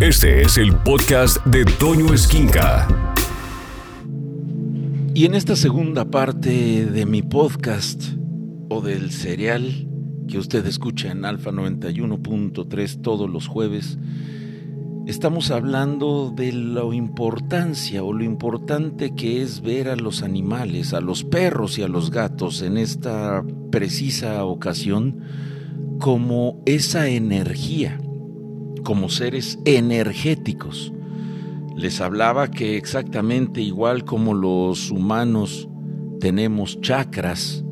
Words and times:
Este 0.00 0.40
es 0.40 0.56
el 0.56 0.74
podcast 0.76 1.44
de 1.44 1.62
Toño 1.66 2.14
Esquinca. 2.14 2.88
Y 5.12 5.26
en 5.26 5.34
esta 5.34 5.56
segunda 5.56 6.06
parte 6.06 6.86
de 6.86 7.04
mi 7.04 7.20
podcast 7.20 8.02
o 8.70 8.80
del 8.80 9.10
serial 9.10 9.86
que 10.26 10.38
usted 10.38 10.64
escucha 10.64 11.10
en 11.10 11.26
Alfa 11.26 11.50
91.3 11.50 13.02
todos 13.02 13.28
los 13.28 13.46
jueves, 13.46 13.98
estamos 15.06 15.50
hablando 15.50 16.32
de 16.34 16.54
la 16.54 16.94
importancia 16.94 18.02
o 18.02 18.14
lo 18.14 18.24
importante 18.24 19.14
que 19.14 19.42
es 19.42 19.60
ver 19.60 19.90
a 19.90 19.96
los 19.96 20.22
animales, 20.22 20.94
a 20.94 21.02
los 21.02 21.24
perros 21.24 21.76
y 21.78 21.82
a 21.82 21.88
los 21.88 22.10
gatos 22.10 22.62
en 22.62 22.78
esta 22.78 23.44
precisa 23.70 24.46
ocasión 24.46 25.20
como 25.98 26.62
esa 26.64 27.08
energía, 27.10 28.00
como 28.82 29.08
seres 29.08 29.58
energéticos. 29.64 30.92
Les 31.76 32.00
hablaba 32.00 32.50
que 32.50 32.76
exactamente 32.76 33.60
igual 33.60 34.04
como 34.04 34.34
los 34.34 34.90
humanos 34.90 35.68
tenemos 36.20 36.80
chakras, 36.80 37.64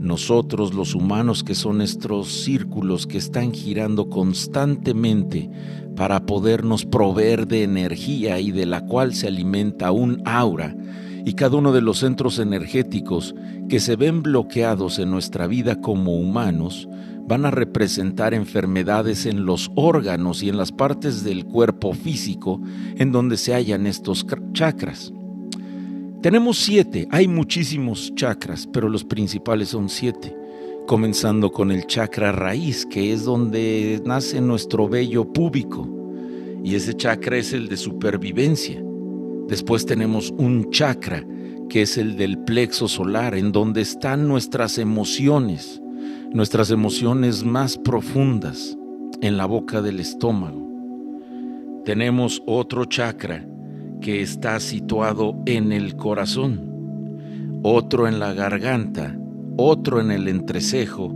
nosotros 0.00 0.74
los 0.74 0.94
humanos 0.94 1.42
que 1.44 1.54
son 1.54 1.80
estos 1.80 2.28
círculos 2.42 3.06
que 3.06 3.18
están 3.18 3.52
girando 3.52 4.10
constantemente 4.10 5.50
para 5.96 6.26
podernos 6.26 6.84
proveer 6.84 7.46
de 7.46 7.62
energía 7.62 8.40
y 8.40 8.50
de 8.50 8.66
la 8.66 8.84
cual 8.84 9.14
se 9.14 9.28
alimenta 9.28 9.92
un 9.92 10.20
aura, 10.26 10.76
y 11.24 11.34
cada 11.34 11.56
uno 11.56 11.72
de 11.72 11.80
los 11.80 12.00
centros 12.00 12.38
energéticos 12.38 13.34
que 13.68 13.80
se 13.80 13.96
ven 13.96 14.22
bloqueados 14.22 14.98
en 14.98 15.10
nuestra 15.10 15.46
vida 15.46 15.80
como 15.80 16.16
humanos 16.16 16.88
van 17.26 17.46
a 17.46 17.50
representar 17.50 18.34
enfermedades 18.34 19.26
en 19.26 19.46
los 19.46 19.70
órganos 19.74 20.42
y 20.42 20.48
en 20.48 20.56
las 20.56 20.72
partes 20.72 21.24
del 21.24 21.44
cuerpo 21.44 21.94
físico 21.94 22.60
en 22.96 23.12
donde 23.12 23.36
se 23.36 23.54
hallan 23.54 23.86
estos 23.86 24.26
chakras. 24.52 25.12
Tenemos 26.20 26.58
siete, 26.58 27.06
hay 27.10 27.28
muchísimos 27.28 28.14
chakras, 28.14 28.66
pero 28.66 28.88
los 28.88 29.04
principales 29.04 29.68
son 29.68 29.88
siete, 29.88 30.34
comenzando 30.86 31.52
con 31.52 31.70
el 31.70 31.86
chakra 31.86 32.32
raíz, 32.32 32.86
que 32.86 33.12
es 33.12 33.24
donde 33.24 34.00
nace 34.06 34.40
nuestro 34.40 34.88
vello 34.88 35.30
púbico, 35.30 35.86
y 36.62 36.76
ese 36.76 36.94
chakra 36.94 37.36
es 37.36 37.52
el 37.52 37.68
de 37.68 37.76
supervivencia. 37.76 38.82
Después 39.48 39.84
tenemos 39.84 40.32
un 40.38 40.70
chakra, 40.70 41.26
que 41.68 41.82
es 41.82 41.98
el 41.98 42.16
del 42.16 42.38
plexo 42.38 42.88
solar, 42.88 43.34
en 43.34 43.52
donde 43.52 43.82
están 43.82 44.26
nuestras 44.26 44.78
emociones, 44.78 45.82
nuestras 46.34 46.72
emociones 46.72 47.44
más 47.44 47.78
profundas, 47.78 48.76
en 49.20 49.36
la 49.36 49.46
boca 49.46 49.80
del 49.80 50.00
estómago. 50.00 50.68
Tenemos 51.84 52.42
otro 52.44 52.86
chakra, 52.86 53.46
que 54.00 54.20
está 54.20 54.58
situado 54.58 55.36
en 55.46 55.70
el 55.70 55.94
corazón, 55.94 57.60
otro 57.62 58.08
en 58.08 58.18
la 58.18 58.34
garganta, 58.34 59.16
otro 59.56 60.00
en 60.00 60.10
el 60.10 60.26
entrecejo 60.26 61.14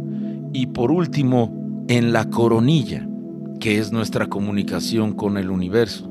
y 0.52 0.68
por 0.68 0.92
último 0.92 1.84
en 1.88 2.12
la 2.12 2.30
coronilla, 2.30 3.06
que 3.58 3.78
es 3.78 3.90
nuestra 3.90 4.26
comunicación 4.26 5.14
con 5.14 5.36
el 5.36 5.50
universo. 5.50 6.08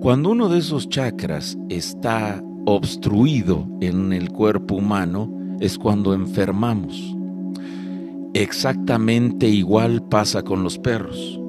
Cuando 0.00 0.30
uno 0.30 0.48
de 0.48 0.60
esos 0.60 0.88
chakras 0.88 1.58
está 1.68 2.40
obstruido 2.66 3.66
en 3.80 4.12
el 4.12 4.30
cuerpo 4.30 4.76
humano, 4.76 5.28
es 5.58 5.76
cuando 5.76 6.14
enfermamos. 6.14 7.16
Exactamente 8.34 9.46
igual 9.46 10.02
pasa 10.08 10.42
con 10.42 10.64
los 10.64 10.76
perros. 10.76 11.40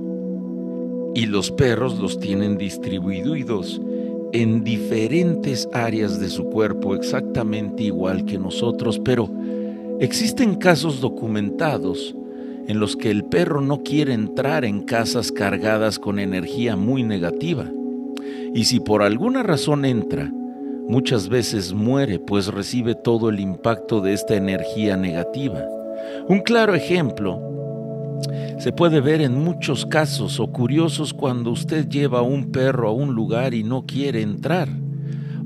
Y 1.16 1.26
los 1.26 1.50
perros 1.50 2.00
los 2.00 2.20
tienen 2.20 2.60
distribuidos 2.60 3.82
en 4.34 4.64
diferentes 4.64 5.68
áreas 5.74 6.20
de 6.20 6.30
su 6.30 6.46
cuerpo 6.46 6.94
exactamente 6.94 7.82
igual 7.82 8.26
que 8.26 8.38
nosotros, 8.38 9.02
pero 9.04 9.32
existen 10.00 10.54
casos 10.54 11.02
documentados 11.02 12.16
en 12.68 12.80
los 12.80 12.96
que 12.96 13.10
el 13.10 13.26
perro 13.26 13.62
no 13.62 13.82
quiere 13.82 14.14
entrar 14.14 14.64
en 14.64 14.84
casas 14.84 15.32
cargadas 15.32 15.98
con 15.98 16.20
energía 16.20 16.76
muy 16.76 17.02
negativa. 17.02 17.66
Y 18.54 18.66
si 18.66 18.80
por 18.80 19.02
alguna 19.02 19.42
razón 19.42 19.86
entra, 19.86 20.32
muchas 20.88 21.30
veces 21.30 21.74
muere 21.74 22.20
pues 22.20 22.46
recibe 22.46 22.94
todo 22.94 23.30
el 23.30 23.40
impacto 23.40 24.02
de 24.02 24.14
esta 24.14 24.36
energía 24.36 24.98
negativa. 24.98 25.66
Un 26.28 26.40
claro 26.40 26.74
ejemplo 26.74 27.42
se 28.60 28.72
puede 28.72 29.02
ver 29.02 29.22
en 29.22 29.44
muchos 29.44 29.86
casos 29.86 30.40
o 30.40 30.48
curiosos 30.48 31.14
cuando 31.14 31.52
usted 31.52 31.88
lleva 31.90 32.20
a 32.20 32.24
un 32.24 32.52
perro 32.52 32.88
a 32.88 32.94
un 32.94 33.14
lugar 33.14 33.54
y 33.54 33.64
no 33.64 33.86
quiere 33.86 34.22
entrar, 34.22 34.70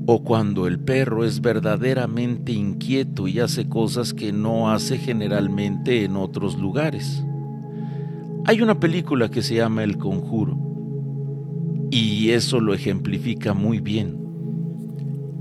o 0.06 0.22
cuando 0.22 0.66
el 0.66 0.78
perro 0.78 1.24
es 1.24 1.40
verdaderamente 1.40 2.52
inquieto 2.52 3.28
y 3.28 3.40
hace 3.40 3.68
cosas 3.68 4.14
que 4.14 4.32
no 4.32 4.70
hace 4.70 4.96
generalmente 4.96 6.04
en 6.04 6.16
otros 6.16 6.58
lugares. 6.58 7.22
Hay 8.46 8.62
una 8.62 8.80
película 8.80 9.28
que 9.30 9.42
se 9.42 9.56
llama 9.56 9.84
El 9.84 9.98
Conjuro, 9.98 10.56
y 11.90 12.30
eso 12.30 12.60
lo 12.60 12.72
ejemplifica 12.72 13.52
muy 13.52 13.80
bien. 13.80 14.18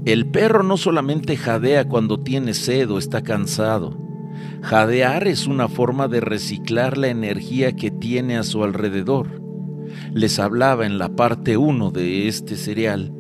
El 0.06 0.26
perro 0.26 0.64
no 0.64 0.76
solamente 0.76 1.38
jadea 1.38 1.88
cuando 1.88 2.20
tiene 2.20 2.54
sed 2.54 2.90
o 2.90 2.98
está 2.98 3.22
cansado, 3.22 4.09
Jadear 4.62 5.28
es 5.28 5.48
una 5.48 5.68
forma 5.68 6.08
de 6.08 6.20
reciclar 6.20 6.98
la 6.98 7.08
energía 7.08 7.74
que 7.74 7.92
tiene 7.92 8.38
a 8.38 8.44
su 8.44 8.64
alrededor. 8.64 9.42
Les 10.14 10.40
hablaba 10.40 10.86
en 10.86 10.98
la 10.98 11.10
parte 11.10 11.58
1 11.58 11.92
de 11.92 12.28
este 12.28 12.56
serial 12.56 13.14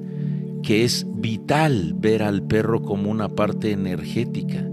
que 0.61 0.83
es 0.83 1.05
vital 1.09 1.93
ver 1.97 2.23
al 2.23 2.43
perro 2.43 2.81
como 2.81 3.09
una 3.09 3.29
parte 3.29 3.71
energética. 3.71 4.67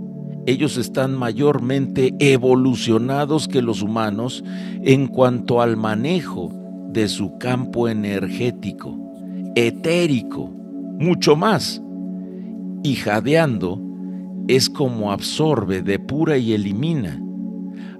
Ellos 0.47 0.77
están 0.77 1.15
mayormente 1.15 2.15
evolucionados 2.19 3.49
que 3.49 3.63
los 3.63 3.83
humanos 3.83 4.45
en 4.83 5.09
cuanto 5.09 5.61
al 5.61 5.77
manejo 5.77 6.53
de 6.93 7.09
su 7.09 7.37
campo 7.39 7.89
energético, 7.89 8.97
etérico, 9.55 10.49
mucho 10.99 11.37
más. 11.37 11.83
Y 12.83 12.95
jadeando 12.95 13.81
es 14.49 14.71
como 14.71 15.13
absorbe, 15.13 15.83
depura 15.83 16.39
y 16.39 16.53
elimina. 16.53 17.21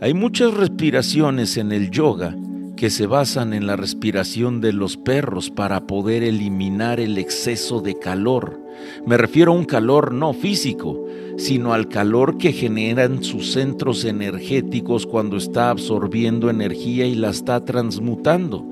Hay 0.01 0.15
muchas 0.15 0.55
respiraciones 0.55 1.57
en 1.57 1.73
el 1.73 1.91
yoga 1.91 2.37
que 2.77 2.91
se 2.91 3.07
basan 3.07 3.55
en 3.55 3.67
la 3.67 3.75
respiración 3.75 4.61
de 4.61 4.73
los 4.73 4.97
perros 4.97 5.51
para 5.51 5.87
poder 5.87 6.23
eliminar 6.23 7.01
el 7.01 7.19
exceso 7.19 7.81
de 7.81 7.99
calor. 7.99 8.61
Me 9.07 9.17
refiero 9.17 9.53
a 9.53 9.57
un 9.57 9.65
calor 9.65 10.13
no 10.13 10.35
físico, 10.35 11.07
sino 11.39 11.73
al 11.73 11.89
calor 11.89 12.37
que 12.39 12.53
generan 12.53 13.25
sus 13.25 13.53
centros 13.53 14.05
energéticos 14.05 15.07
cuando 15.07 15.39
está 15.39 15.71
absorbiendo 15.71 16.51
energía 16.51 17.07
y 17.07 17.15
la 17.15 17.31
está 17.31 17.65
transmutando. 17.65 18.65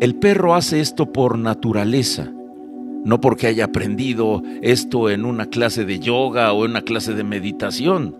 El 0.00 0.14
perro 0.14 0.54
hace 0.54 0.80
esto 0.80 1.12
por 1.12 1.38
naturaleza 1.38 2.30
no 3.04 3.20
porque 3.20 3.46
haya 3.46 3.66
aprendido 3.66 4.42
esto 4.62 5.10
en 5.10 5.24
una 5.24 5.46
clase 5.46 5.84
de 5.84 5.98
yoga 5.98 6.52
o 6.52 6.64
en 6.64 6.72
una 6.72 6.82
clase 6.82 7.14
de 7.14 7.24
meditación. 7.24 8.16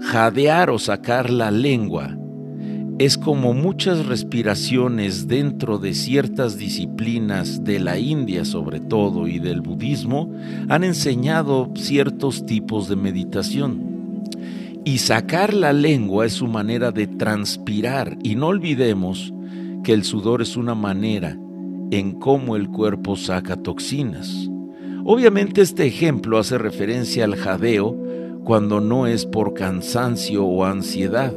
Jadear 0.00 0.70
o 0.70 0.78
sacar 0.78 1.30
la 1.30 1.50
lengua 1.50 2.16
es 2.98 3.18
como 3.18 3.52
muchas 3.52 4.06
respiraciones 4.06 5.28
dentro 5.28 5.78
de 5.78 5.92
ciertas 5.92 6.56
disciplinas 6.56 7.62
de 7.62 7.78
la 7.78 7.98
India 7.98 8.44
sobre 8.44 8.80
todo 8.80 9.28
y 9.28 9.38
del 9.38 9.60
budismo 9.60 10.32
han 10.68 10.82
enseñado 10.82 11.70
ciertos 11.76 12.46
tipos 12.46 12.88
de 12.88 12.96
meditación. 12.96 14.22
Y 14.84 14.98
sacar 14.98 15.52
la 15.52 15.72
lengua 15.72 16.26
es 16.26 16.34
su 16.34 16.46
manera 16.46 16.92
de 16.92 17.06
transpirar 17.06 18.16
y 18.22 18.34
no 18.34 18.46
olvidemos 18.46 19.34
que 19.82 19.92
el 19.92 20.04
sudor 20.04 20.40
es 20.42 20.56
una 20.56 20.74
manera 20.74 21.38
en 21.90 22.12
cómo 22.12 22.56
el 22.56 22.68
cuerpo 22.68 23.16
saca 23.16 23.56
toxinas. 23.56 24.48
Obviamente 25.04 25.60
este 25.60 25.86
ejemplo 25.86 26.38
hace 26.38 26.58
referencia 26.58 27.24
al 27.24 27.36
jadeo 27.36 27.96
cuando 28.44 28.80
no 28.80 29.06
es 29.06 29.26
por 29.26 29.54
cansancio 29.54 30.44
o 30.44 30.64
ansiedad. 30.64 31.34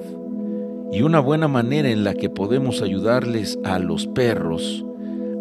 Y 0.91 1.03
una 1.03 1.19
buena 1.19 1.47
manera 1.47 1.89
en 1.89 2.03
la 2.03 2.15
que 2.15 2.29
podemos 2.29 2.81
ayudarles 2.81 3.59
a 3.63 3.77
los 3.79 4.07
perros 4.07 4.85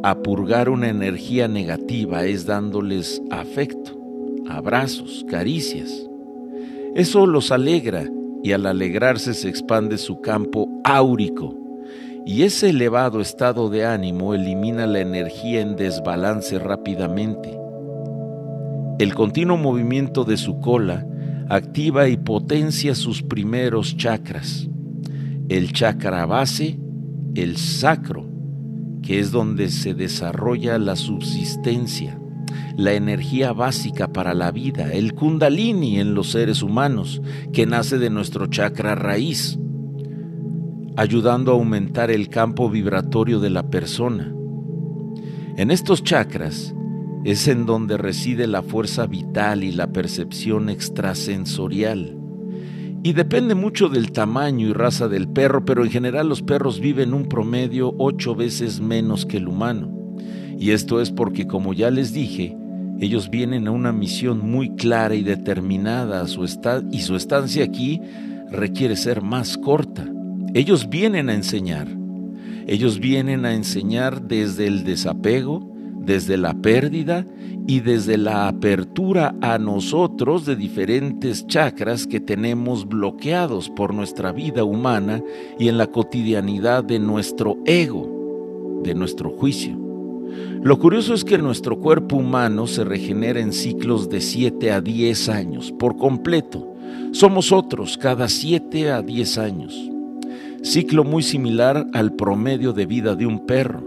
a 0.03 0.23
purgar 0.23 0.69
una 0.69 0.89
energía 0.89 1.49
negativa 1.49 2.25
es 2.25 2.47
dándoles 2.47 3.23
afecto, 3.31 3.99
abrazos, 4.49 5.25
caricias. 5.29 6.09
Eso 6.95 7.27
los 7.27 7.51
alegra 7.51 8.05
y 8.43 8.53
al 8.53 8.67
alegrarse 8.67 9.35
se 9.35 9.49
expande 9.49 9.99
su 9.99 10.21
campo 10.21 10.69
áurico 10.85 11.68
y 12.29 12.43
ese 12.43 12.69
elevado 12.69 13.23
estado 13.23 13.71
de 13.71 13.87
ánimo 13.87 14.35
elimina 14.35 14.87
la 14.87 15.01
energía 15.01 15.63
en 15.63 15.77
desbalance 15.77 16.59
rápidamente. 16.59 17.59
El 18.99 19.15
continuo 19.15 19.57
movimiento 19.57 20.25
de 20.25 20.37
su 20.37 20.61
cola 20.61 21.07
activa 21.49 22.07
y 22.07 22.19
potencia 22.19 22.95
sus 22.95 23.23
primeros 23.23 23.97
chakras, 23.97 24.69
el 25.49 25.73
chakra 25.73 26.27
base, 26.27 26.79
el 27.35 27.57
sacro, 27.57 28.27
que 29.01 29.21
es 29.21 29.31
donde 29.31 29.71
se 29.71 29.95
desarrolla 29.95 30.79
la 30.79 30.97
subsistencia, 30.97 32.21
la 32.77 32.93
energía 32.93 33.55
básica 33.55 34.13
para 34.13 34.35
la 34.35 34.51
vida, 34.51 34.93
el 34.93 35.15
kundalini 35.15 35.99
en 35.99 36.13
los 36.13 36.33
seres 36.33 36.61
humanos, 36.61 37.23
que 37.55 37.65
nace 37.65 37.97
de 37.97 38.11
nuestro 38.11 38.49
chakra 38.49 38.95
raíz, 38.95 39.59
ayudando 40.99 41.53
a 41.53 41.55
aumentar 41.55 42.11
el 42.11 42.29
campo 42.29 42.69
vibratorio 42.69 43.39
de 43.39 43.51
la 43.51 43.71
persona. 43.71 44.35
En 45.57 45.71
estos 45.71 46.03
chakras 46.03 46.75
es 47.25 47.47
en 47.47 47.67
donde 47.67 47.97
reside 47.97 48.49
la 48.49 48.63
fuerza 48.63 49.07
vital 49.07 49.63
y 49.63 49.71
la 49.71 49.93
percepción 49.93 50.69
extrasensorial. 50.69 52.19
Y 53.05 53.13
depende 53.13 53.55
mucho 53.55 53.89
del 53.89 54.11
tamaño 54.11 54.67
y 54.67 54.73
raza 54.73 55.07
del 55.07 55.29
perro, 55.29 55.65
pero 55.65 55.85
en 55.85 55.91
general 55.93 56.29
los 56.29 56.43
perros 56.43 56.81
viven 56.81 57.15
un 57.15 57.29
promedio 57.29 57.95
ocho 57.97 58.35
veces 58.35 58.81
menos 58.81 59.25
que 59.25 59.37
el 59.37 59.47
humano. 59.47 60.17
Y 60.59 60.73
esto 60.73 61.01
es 61.01 61.13
porque, 61.13 61.47
como 61.47 61.75
ya 61.75 61.93
les 61.93 62.13
dije, 62.13 62.57
ellos 62.99 63.31
vienen 63.31 63.69
a 63.69 63.71
una 63.71 63.93
misión 63.93 64.41
muy 64.41 64.75
clara 64.75 65.15
y 65.15 65.23
determinada 65.23 66.27
su 66.27 66.45
y 66.91 67.03
su 67.03 67.15
estancia 67.15 67.63
aquí 67.63 68.01
requiere 68.51 68.97
ser 68.97 69.23
más 69.23 69.57
corta. 69.57 70.05
Ellos 70.59 70.89
vienen 70.91 71.29
a 71.29 71.35
enseñar. 71.35 71.87
Ellos 72.67 72.99
vienen 72.99 73.45
a 73.45 73.55
enseñar 73.55 74.23
desde 74.23 74.67
el 74.67 74.83
desapego, 74.83 75.65
desde 76.01 76.37
la 76.37 76.53
pérdida 76.53 77.25
y 77.69 77.79
desde 77.79 78.19
la 78.19 78.49
apertura 78.49 79.37
a 79.41 79.59
nosotros 79.59 80.47
de 80.47 80.57
diferentes 80.57 81.47
chakras 81.47 82.09
que 82.09 82.19
tenemos 82.19 82.89
bloqueados 82.89 83.71
por 83.71 83.95
nuestra 83.95 84.33
vida 84.33 84.65
humana 84.65 85.23
y 85.61 85.69
en 85.69 85.79
la 85.79 85.87
cotidianidad 85.87 86.83
de 86.83 86.99
nuestro 86.99 87.59
ego, 87.65 88.81
de 88.83 88.97
nuestro 88.97 89.31
juicio. 89.31 89.79
Lo 90.61 90.77
curioso 90.81 91.15
es 91.15 91.25
que 91.25 91.39
nuestro 91.39 91.79
cuerpo 91.79 92.17
humano 92.17 92.67
se 92.67 92.83
regenera 92.83 93.39
en 93.39 93.53
ciclos 93.53 94.11
de 94.11 94.21
7 94.21 94.73
a 94.73 94.81
10 94.81 95.29
años, 95.29 95.73
por 95.79 95.97
completo. 95.97 96.75
Somos 97.13 97.53
otros 97.53 97.97
cada 97.97 98.29
7 98.29 98.91
a 98.91 99.03
10 99.03 99.39
años. 99.39 99.93
Ciclo 100.63 101.05
muy 101.05 101.23
similar 101.23 101.87
al 101.93 102.13
promedio 102.13 102.73
de 102.73 102.87
vida 102.87 103.15
de 103.15 103.27
un 103.27 103.47
perro. 103.47 103.83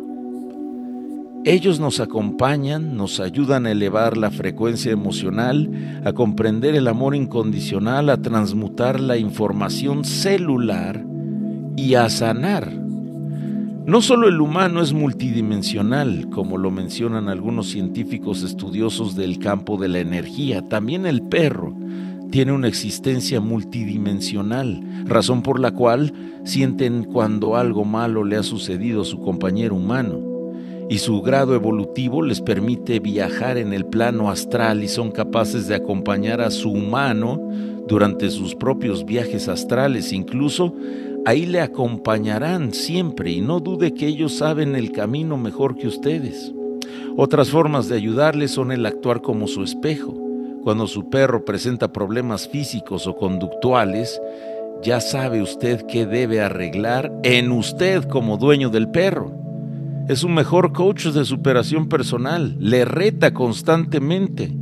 Ellos 1.44 1.80
nos 1.80 2.00
acompañan, 2.00 2.96
nos 2.96 3.20
ayudan 3.20 3.66
a 3.66 3.72
elevar 3.72 4.18
la 4.18 4.32
frecuencia 4.32 4.92
emocional, 4.92 6.02
a 6.06 6.14
comprender 6.14 6.76
el 6.76 6.88
amor 6.88 7.16
incondicional, 7.16 8.10
a 8.10 8.22
transmutar 8.22 9.00
la 9.00 9.18
información 9.18 10.06
celular 10.06 11.04
y 11.76 11.96
a 11.96 12.10
sanar 12.10 12.82
no 13.86 14.00
solo 14.00 14.28
el 14.28 14.40
humano 14.40 14.82
es 14.84 14.94
multidimensional, 14.94 16.30
como 16.30 16.60
lo 16.60 16.70
mencionan 16.70 17.30
algunos 17.30 17.68
científicos 17.68 18.44
estudiosos 18.44 19.16
del 19.16 19.40
campo 19.40 19.76
de 19.78 19.88
la 19.88 20.00
energía, 20.00 20.62
también 20.62 21.08
el 21.08 21.24
perro 21.24 21.74
tiene 22.32 22.54
una 22.54 22.70
existencia 22.70 23.42
multidimensional, 23.42 24.82
razón 25.06 25.44
por 25.44 25.60
la 25.60 25.72
cual 25.72 26.14
sienten 26.46 27.04
cuando 27.04 27.58
algo 27.58 27.84
malo 27.84 28.24
le 28.24 28.38
ha 28.38 28.44
sucedido 28.44 29.02
a 29.02 29.06
su 29.06 29.20
compañero 29.20 29.76
humano. 29.76 30.20
Y 30.90 30.98
su 30.98 31.22
grado 31.22 31.56
evolutivo 31.56 32.22
les 32.22 32.42
permite 32.42 33.00
viajar 33.00 33.58
en 33.58 33.74
el 33.74 33.86
plano 33.86 34.30
astral 34.30 34.84
y 34.84 34.88
son 34.88 35.12
capaces 35.12 35.68
de 35.68 35.76
acompañar 35.76 36.42
a 36.42 36.52
su 36.52 36.72
humano 36.72 37.40
durante 37.88 38.30
sus 38.30 38.56
propios 38.56 39.06
viajes 39.06 39.48
astrales, 39.48 40.14
incluso 40.14 40.74
ahí 41.26 41.46
le 41.46 41.60
acompañarán 41.60 42.74
siempre 42.74 43.32
y 43.32 43.42
no 43.42 43.60
dude 43.60 43.94
que 43.94 44.08
ellos 44.08 44.34
saben 44.34 44.76
el 44.76 44.92
camino 44.92 45.38
mejor 45.38 45.76
que 45.76 45.88
ustedes. 45.88 46.54
Otras 47.18 47.50
formas 47.50 47.90
de 47.90 47.96
ayudarle 47.96 48.48
son 48.48 48.72
el 48.72 48.86
actuar 48.86 49.22
como 49.22 49.48
su 49.48 49.64
espejo. 49.64 50.31
Cuando 50.64 50.86
su 50.86 51.10
perro 51.10 51.44
presenta 51.44 51.92
problemas 51.92 52.48
físicos 52.48 53.08
o 53.08 53.16
conductuales, 53.16 54.22
ya 54.84 55.02
sabe 55.02 55.42
usted 55.42 55.86
qué 55.88 56.06
debe 56.06 56.42
arreglar 56.42 57.12
en 57.24 57.52
usted 57.52 58.04
como 58.04 58.38
dueño 58.38 58.70
del 58.70 58.90
perro. 58.90 59.32
Es 60.08 60.24
un 60.24 60.36
mejor 60.36 60.72
coach 60.72 61.08
de 61.08 61.26
superación 61.26 61.90
personal, 61.90 62.56
le 62.60 62.86
reta 62.86 63.34
constantemente 63.34 64.56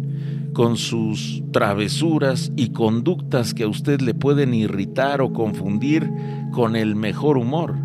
con 0.54 0.78
sus 0.78 1.44
travesuras 1.52 2.52
y 2.56 2.70
conductas 2.70 3.54
que 3.54 3.64
a 3.64 3.68
usted 3.68 4.00
le 4.00 4.14
pueden 4.14 4.54
irritar 4.54 5.22
o 5.22 5.34
confundir 5.34 6.10
con 6.52 6.78
el 6.78 6.96
mejor 6.96 7.38
humor. 7.38 7.76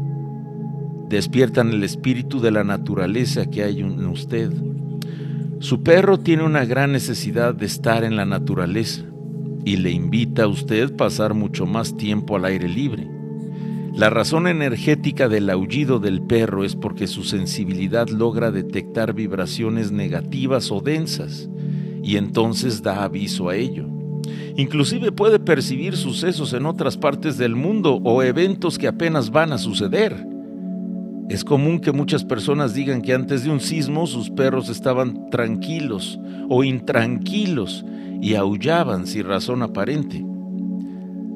Despiertan 1.09 1.71
el 1.71 1.83
espíritu 1.83 2.41
de 2.41 2.53
la 2.53 2.65
naturaleza 2.65 3.51
que 3.51 3.65
hay 3.65 3.81
en 3.81 4.07
usted. 4.07 4.53
Su 5.61 5.83
perro 5.83 6.19
tiene 6.19 6.43
una 6.45 6.65
gran 6.65 6.93
necesidad 6.93 7.55
de 7.55 7.67
estar 7.67 8.05
en 8.05 8.17
la 8.17 8.25
naturaleza 8.25 9.05
y 9.65 9.77
le 9.77 9.91
invita 9.91 10.45
a 10.45 10.49
usted 10.49 10.95
pasar 10.95 11.35
mucho 11.35 11.65
más 11.67 11.97
tiempo 11.97 12.37
al 12.37 12.45
aire 12.45 12.69
libre. 12.69 13.09
La 13.95 14.11
razón 14.11 14.49
energética 14.49 15.29
del 15.29 15.49
aullido 15.49 16.01
del 16.01 16.21
perro 16.21 16.65
es 16.65 16.75
porque 16.75 17.07
su 17.07 17.23
sensibilidad 17.23 18.09
logra 18.09 18.51
detectar 18.51 19.15
vibraciones 19.15 19.93
negativas 19.93 20.71
o 20.73 20.81
densas 20.81 21.49
y 22.03 22.17
entonces 22.17 22.83
da 22.83 23.05
aviso 23.05 23.49
a 23.49 23.57
ello. 23.57 23.87
Inclusive 24.57 25.13
puede 25.13 25.39
percibir 25.39 25.97
sucesos 25.97 26.53
en 26.53 26.67
otras 26.67 26.97
partes 26.97 27.39
del 27.39 27.55
mundo 27.55 28.01
o 28.03 28.23
eventos 28.23 28.79
que 28.79 28.89
apenas 28.89 29.31
van 29.31 29.53
a 29.53 29.59
suceder. 29.59 30.34
Es 31.29 31.43
común 31.45 31.81
que 31.81 31.93
muchas 31.93 32.25
personas 32.25 32.75
digan 32.75 33.01
que 33.01 33.15
antes 33.15 33.45
de 33.45 33.51
un 33.51 33.61
sismo 33.61 34.07
sus 34.07 34.31
perros 34.31 34.69
estaban 34.69 35.31
tranquilos 35.31 36.19
o 36.49 36.65
intranquilos 36.65 37.85
y 38.21 38.35
aullaban 38.35 39.07
sin 39.07 39.25
razón 39.25 39.63
aparente. 39.63 40.25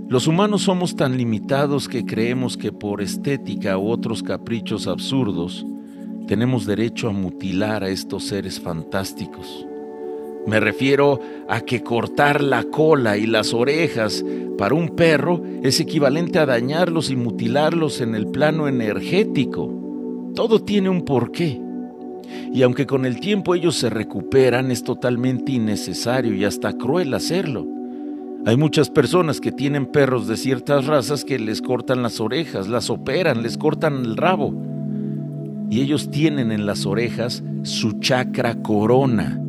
Los 0.09 0.27
humanos 0.27 0.63
somos 0.63 0.97
tan 0.97 1.17
limitados 1.17 1.89
que 1.89 2.05
creemos 2.05 2.57
que 2.57 2.73
por 2.73 3.03
estética 3.03 3.77
u 3.79 3.89
otros 3.91 4.23
caprichos 4.23 4.87
absurdos 4.87 5.67
tenemos 6.27 6.67
derecho 6.67 7.09
a 7.09 7.13
mutilar 7.13 7.85
a 7.85 7.89
estos 7.89 8.25
seres 8.25 8.61
fantásticos. 8.61 9.68
Me 10.49 10.61
refiero 10.61 11.21
a 11.47 11.61
que 11.61 11.83
cortar 11.83 12.43
la 12.43 12.65
cola 12.65 13.19
y 13.19 13.27
las 13.27 13.53
orejas 13.53 14.25
para 14.57 14.75
un 14.75 14.97
perro 14.97 15.43
es 15.63 15.79
equivalente 15.79 16.39
a 16.39 16.47
dañarlos 16.47 17.11
y 17.11 17.17
mutilarlos 17.17 18.01
en 18.01 18.15
el 18.15 18.29
plano 18.29 18.67
energético. 18.67 20.33
Todo 20.35 20.61
tiene 20.61 20.89
un 20.89 21.05
porqué. 21.05 21.61
Y 22.51 22.63
aunque 22.63 22.87
con 22.87 23.05
el 23.05 23.21
tiempo 23.21 23.55
ellos 23.55 23.77
se 23.77 23.91
recuperan, 23.91 24.71
es 24.71 24.85
totalmente 24.85 25.53
innecesario 25.53 26.35
y 26.35 26.47
hasta 26.47 26.73
cruel 26.73 27.13
hacerlo. 27.13 27.67
Hay 28.47 28.57
muchas 28.57 28.89
personas 28.89 29.43
que 29.43 29.53
tienen 29.53 29.85
perros 29.85 30.27
de 30.29 30.39
ciertas 30.39 30.87
razas 30.87 31.27
que 31.27 31.39
les 31.39 31.61
cortan 31.61 32.03
las 32.03 32.21
orejas, 32.21 32.69
las 32.69 32.89
operan, 32.89 33.43
les 33.43 33.59
cortan 33.59 33.97
el 33.97 34.17
rabo. 34.17 34.55
Y 35.69 35.83
ellos 35.83 36.11
tienen 36.11 36.53
en 36.53 36.65
las 36.65 36.87
orejas 36.87 37.43
su 37.65 38.01
chakra 38.01 38.63
corona 38.63 39.43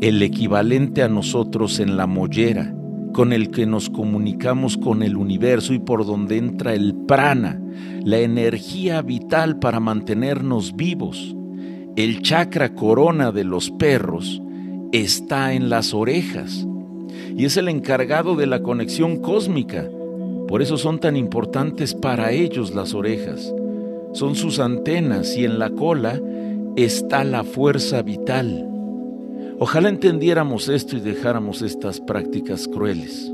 el 0.00 0.22
equivalente 0.22 1.02
a 1.02 1.08
nosotros 1.08 1.78
en 1.78 1.96
la 1.96 2.06
mollera, 2.06 2.74
con 3.12 3.32
el 3.34 3.50
que 3.50 3.66
nos 3.66 3.90
comunicamos 3.90 4.78
con 4.78 5.02
el 5.02 5.16
universo 5.16 5.74
y 5.74 5.78
por 5.78 6.06
donde 6.06 6.38
entra 6.38 6.74
el 6.74 6.94
prana, 6.94 7.60
la 8.04 8.18
energía 8.18 9.02
vital 9.02 9.58
para 9.58 9.78
mantenernos 9.78 10.74
vivos. 10.74 11.36
El 11.96 12.22
chakra 12.22 12.74
corona 12.74 13.30
de 13.30 13.44
los 13.44 13.70
perros 13.70 14.40
está 14.92 15.52
en 15.52 15.68
las 15.68 15.92
orejas 15.92 16.66
y 17.36 17.44
es 17.44 17.58
el 17.58 17.68
encargado 17.68 18.36
de 18.36 18.46
la 18.46 18.62
conexión 18.62 19.18
cósmica. 19.18 19.86
Por 20.48 20.62
eso 20.62 20.78
son 20.78 20.98
tan 20.98 21.16
importantes 21.16 21.94
para 21.94 22.32
ellos 22.32 22.74
las 22.74 22.94
orejas. 22.94 23.52
Son 24.14 24.34
sus 24.34 24.60
antenas 24.60 25.36
y 25.36 25.44
en 25.44 25.58
la 25.58 25.70
cola 25.70 26.18
está 26.76 27.22
la 27.24 27.44
fuerza 27.44 28.02
vital. 28.02 28.69
Ojalá 29.62 29.90
entendiéramos 29.90 30.70
esto 30.70 30.96
y 30.96 31.00
dejáramos 31.00 31.60
estas 31.60 32.00
prácticas 32.00 32.66
crueles. 32.66 33.30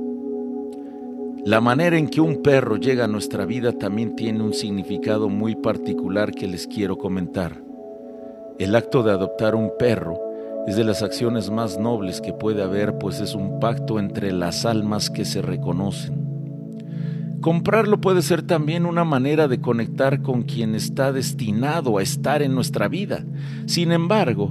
La 1.44 1.60
manera 1.60 1.96
en 1.98 2.08
que 2.08 2.20
un 2.20 2.42
perro 2.42 2.78
llega 2.78 3.04
a 3.04 3.08
nuestra 3.08 3.44
vida 3.44 3.70
también 3.70 4.16
tiene 4.16 4.42
un 4.42 4.52
significado 4.52 5.28
muy 5.28 5.54
particular 5.54 6.32
que 6.32 6.48
les 6.48 6.66
quiero 6.66 6.98
comentar. 6.98 7.62
El 8.58 8.74
acto 8.74 9.04
de 9.04 9.12
adoptar 9.12 9.54
un 9.54 9.70
perro 9.78 10.18
es 10.66 10.74
de 10.74 10.82
las 10.82 11.04
acciones 11.04 11.48
más 11.48 11.78
nobles 11.78 12.20
que 12.20 12.32
puede 12.32 12.60
haber, 12.60 12.98
pues 12.98 13.20
es 13.20 13.36
un 13.36 13.60
pacto 13.60 14.00
entre 14.00 14.32
las 14.32 14.66
almas 14.66 15.10
que 15.10 15.24
se 15.24 15.42
reconocen. 15.42 17.38
Comprarlo 17.40 18.00
puede 18.00 18.22
ser 18.22 18.42
también 18.42 18.84
una 18.84 19.04
manera 19.04 19.46
de 19.46 19.60
conectar 19.60 20.22
con 20.22 20.42
quien 20.42 20.74
está 20.74 21.12
destinado 21.12 21.98
a 21.98 22.02
estar 22.02 22.42
en 22.42 22.52
nuestra 22.52 22.88
vida. 22.88 23.24
Sin 23.66 23.92
embargo, 23.92 24.50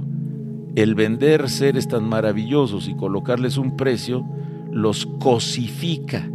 el 0.76 0.94
vender 0.94 1.48
seres 1.48 1.88
tan 1.88 2.04
maravillosos 2.04 2.86
y 2.86 2.94
colocarles 2.94 3.56
un 3.56 3.76
precio 3.76 4.24
los 4.70 5.06
cosifica 5.06 6.30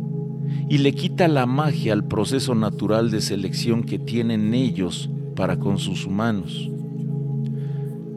y 0.67 0.79
le 0.79 0.93
quita 0.93 1.27
la 1.27 1.45
magia 1.45 1.93
al 1.93 2.07
proceso 2.07 2.55
natural 2.55 3.11
de 3.11 3.21
selección 3.21 3.83
que 3.83 3.99
tienen 3.99 4.55
ellos 4.55 5.11
para 5.35 5.59
con 5.59 5.77
sus 5.77 6.07
humanos. 6.07 6.71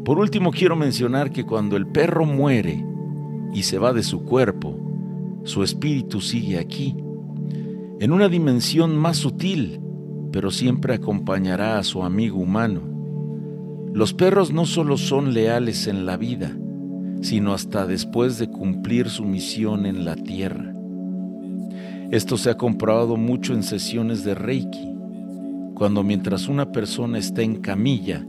Por 0.02 0.18
último, 0.18 0.50
quiero 0.50 0.76
mencionar 0.76 1.30
que 1.30 1.44
cuando 1.44 1.76
el 1.76 1.86
perro 1.86 2.24
muere 2.24 2.84
y 3.52 3.62
se 3.64 3.78
va 3.78 3.92
de 3.92 4.02
su 4.02 4.22
cuerpo, 4.24 4.78
su 5.44 5.62
espíritu 5.62 6.22
sigue 6.22 6.58
aquí, 6.58 6.96
en 8.00 8.12
una 8.12 8.28
dimensión 8.30 8.96
más 8.96 9.18
sutil, 9.18 9.78
pero 10.32 10.50
siempre 10.50 10.94
acompañará 10.94 11.78
a 11.78 11.84
su 11.84 12.02
amigo 12.02 12.38
humano. 12.38 12.93
Los 13.94 14.12
perros 14.12 14.52
no 14.52 14.66
solo 14.66 14.96
son 14.96 15.34
leales 15.34 15.86
en 15.86 16.04
la 16.04 16.16
vida, 16.16 16.50
sino 17.20 17.54
hasta 17.54 17.86
después 17.86 18.40
de 18.40 18.48
cumplir 18.48 19.08
su 19.08 19.24
misión 19.24 19.86
en 19.86 20.04
la 20.04 20.16
tierra. 20.16 20.74
Esto 22.10 22.36
se 22.36 22.50
ha 22.50 22.56
comprobado 22.56 23.16
mucho 23.16 23.54
en 23.54 23.62
sesiones 23.62 24.24
de 24.24 24.34
Reiki, 24.34 24.88
cuando 25.74 26.02
mientras 26.02 26.48
una 26.48 26.72
persona 26.72 27.18
está 27.18 27.42
en 27.42 27.60
camilla, 27.60 28.26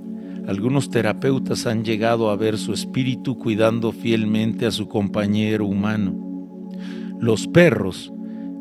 algunos 0.48 0.91
terapeutas 0.91 1.65
han 1.65 1.84
llegado 1.84 2.29
a 2.29 2.36
ver 2.36 2.60
su 2.60 2.72
espíritu 2.72 3.39
cuidando 3.39 3.91
fielmente 3.91 4.67
a 4.67 4.72
su 4.72 4.88
compañero 4.88 5.65
humano. 5.65 6.13
Los 7.19 7.48
perros 7.48 8.13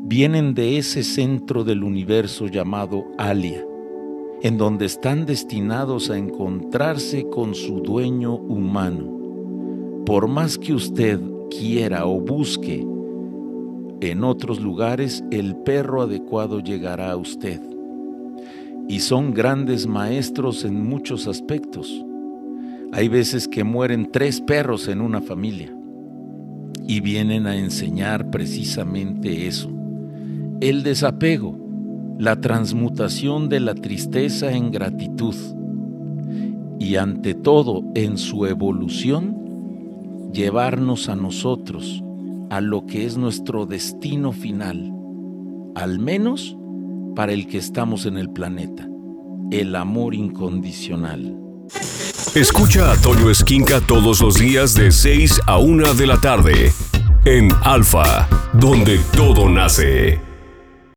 vienen 0.06 0.54
de 0.54 0.78
ese 0.78 1.02
centro 1.02 1.64
del 1.64 1.84
universo 1.84 2.46
llamado 2.46 3.04
Alia, 3.18 3.62
en 4.44 4.58
donde 4.58 4.84
están 4.84 5.24
destinados 5.24 6.10
a 6.10 6.18
encontrarse 6.18 7.26
con 7.30 7.54
su 7.54 7.80
dueño 7.80 8.34
humano. 8.34 10.02
Por 10.04 10.28
más 10.28 10.58
que 10.58 10.74
usted 10.74 11.18
quiera 11.48 12.04
o 12.04 12.20
busque 12.20 12.86
en 14.02 14.22
otros 14.22 14.60
lugares, 14.60 15.24
el 15.30 15.56
perro 15.56 16.02
adecuado 16.02 16.60
llegará 16.60 17.12
a 17.12 17.16
usted 17.16 17.58
y 18.86 19.00
son 19.00 19.32
grandes 19.32 19.86
maestros 19.86 20.66
en 20.66 20.86
muchos 20.86 21.26
aspectos. 21.26 22.04
Hay 22.92 23.08
veces 23.08 23.48
que 23.48 23.64
mueren 23.64 24.12
tres 24.12 24.42
perros 24.42 24.88
en 24.88 25.00
una 25.00 25.22
familia 25.22 25.74
y 26.86 27.00
vienen 27.00 27.46
a 27.46 27.56
enseñar 27.56 28.30
precisamente 28.30 29.46
eso. 29.46 29.70
El 30.60 30.82
desapego, 30.82 31.63
la 32.18 32.40
transmutación 32.40 33.48
de 33.48 33.60
la 33.60 33.74
tristeza 33.74 34.52
en 34.52 34.70
gratitud 34.70 35.34
y 36.78 36.96
ante 36.96 37.34
todo 37.34 37.82
en 37.94 38.18
su 38.18 38.46
evolución, 38.46 39.36
llevarnos 40.32 41.08
a 41.08 41.16
nosotros 41.16 42.02
a 42.50 42.60
lo 42.60 42.86
que 42.86 43.06
es 43.06 43.16
nuestro 43.16 43.66
destino 43.66 44.32
final, 44.32 44.92
al 45.74 45.98
menos 45.98 46.56
para 47.16 47.32
el 47.32 47.46
que 47.46 47.58
estamos 47.58 48.06
en 48.06 48.18
el 48.18 48.30
planeta, 48.30 48.88
el 49.50 49.74
amor 49.76 50.14
incondicional. 50.14 51.38
Escucha 52.34 52.92
a 52.92 52.96
Toño 52.96 53.30
Esquinca 53.30 53.80
todos 53.80 54.20
los 54.20 54.34
días 54.34 54.74
de 54.74 54.90
6 54.90 55.40
a 55.46 55.58
1 55.58 55.94
de 55.94 56.06
la 56.06 56.20
tarde 56.20 56.72
en 57.24 57.48
Alfa, 57.62 58.28
donde 58.52 58.98
todo 59.14 59.48
nace. 59.48 60.23